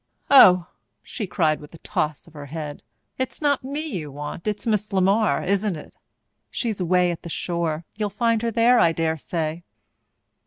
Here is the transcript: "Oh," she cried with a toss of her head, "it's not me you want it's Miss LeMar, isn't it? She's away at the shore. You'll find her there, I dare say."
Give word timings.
"Oh," 0.31 0.65
she 1.03 1.27
cried 1.27 1.59
with 1.59 1.75
a 1.75 1.77
toss 1.77 2.25
of 2.25 2.33
her 2.33 2.47
head, 2.47 2.81
"it's 3.19 3.39
not 3.39 3.63
me 3.63 3.81
you 3.85 4.11
want 4.11 4.47
it's 4.47 4.65
Miss 4.65 4.89
LeMar, 4.91 5.43
isn't 5.45 5.75
it? 5.75 5.95
She's 6.49 6.81
away 6.81 7.11
at 7.11 7.21
the 7.21 7.29
shore. 7.29 7.85
You'll 7.93 8.09
find 8.09 8.41
her 8.41 8.49
there, 8.49 8.79
I 8.79 8.93
dare 8.93 9.17
say." 9.17 9.63